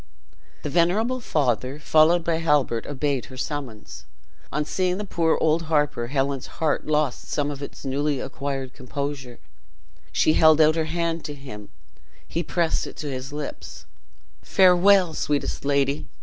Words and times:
The 0.63 0.69
venerable 0.71 1.19
father, 1.19 1.77
followed 1.77 2.23
by 2.23 2.37
Halbert, 2.39 2.87
obeyed 2.87 3.25
her 3.25 3.37
summons. 3.37 4.05
On 4.51 4.65
seeing 4.65 4.97
the 4.97 5.05
poor 5.05 5.37
old 5.39 5.61
harper, 5.69 6.07
Helen's 6.07 6.47
heart 6.57 6.87
lost 6.87 7.29
some 7.29 7.51
of 7.51 7.61
its 7.61 7.85
newly 7.85 8.19
acquired 8.19 8.73
composure. 8.73 9.37
She 10.11 10.33
held 10.33 10.59
out 10.59 10.73
her 10.75 10.85
hand 10.85 11.23
to 11.25 11.35
him; 11.35 11.69
he 12.27 12.41
pressed 12.41 12.87
it 12.87 12.97
to 12.97 13.11
his 13.11 13.31
lips. 13.31 13.85
"Farewell, 14.41 15.13
sweetest 15.13 15.65
lady! 15.65 16.07